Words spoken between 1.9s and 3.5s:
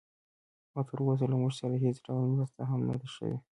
ډول مرسته هم نه ده شوې